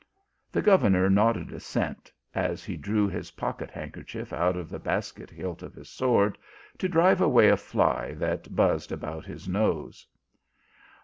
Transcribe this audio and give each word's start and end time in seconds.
The 0.51 0.63
governor 0.63 1.11
nodded 1.11 1.51
assent, 1.53 2.11
as 2.33 2.63
he 2.63 2.75
drew 2.75 3.07
his 3.07 3.29
pock 3.29 3.61
et 3.61 3.69
handkerchief 3.69 4.33
out 4.33 4.57
of 4.57 4.67
the 4.67 4.79
basket 4.79 5.29
hilt 5.29 5.61
of 5.61 5.75
his 5.75 5.89
sword, 5.89 6.39
to 6.79 6.89
drive 6.89 7.21
away 7.21 7.49
a 7.49 7.55
fly 7.55 8.13
that 8.15 8.55
buzzed 8.55 8.91
about 8.91 9.27
his 9.27 9.47
nose. 9.47 10.07